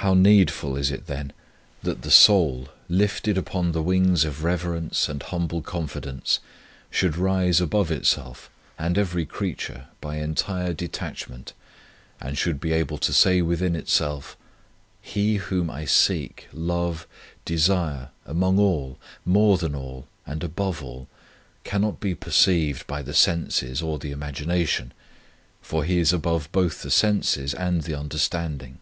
How 0.00 0.12
needful 0.12 0.76
is 0.76 0.90
it, 0.90 1.06
then, 1.06 1.32
that 1.82 2.02
the 2.02 2.10
4 2.10 2.10
6 2.10 2.18
Interior 2.18 2.48
Recollection 2.48 2.66
soul, 2.68 2.68
lifted 2.98 3.38
upon 3.38 3.72
the 3.72 3.82
wings 3.82 4.24
of 4.26 4.44
reverence 4.44 5.08
and 5.08 5.22
humble 5.22 5.62
confidence, 5.62 6.38
should 6.90 7.16
rise 7.16 7.62
above 7.62 7.90
itself 7.90 8.50
and 8.78 8.98
every 8.98 9.24
creature 9.24 9.86
by 10.02 10.16
entire 10.16 10.74
detachment, 10.74 11.54
and 12.20 12.36
should 12.36 12.60
be 12.60 12.72
able 12.72 12.98
to 12.98 13.10
say 13.14 13.40
within 13.40 13.74
itself: 13.74 14.36
He 15.00 15.36
Whom 15.36 15.70
I 15.70 15.86
seek, 15.86 16.46
love, 16.52 17.06
desire, 17.46 18.10
among 18.26 18.58
all, 18.58 18.98
more 19.24 19.56
than 19.56 19.74
all, 19.74 20.08
and 20.26 20.44
above 20.44 20.82
all, 20.84 21.08
cannot 21.64 22.00
be 22.00 22.14
perceived 22.14 22.86
by 22.86 23.00
the 23.00 23.14
senses 23.14 23.80
or 23.80 23.98
the 23.98 24.10
imagination, 24.12 24.92
for 25.62 25.84
He 25.84 25.96
is 25.98 26.12
above 26.12 26.52
both 26.52 26.82
the 26.82 26.90
senses 26.90 27.54
and 27.54 27.84
the 27.84 27.98
understanding. 27.98 28.78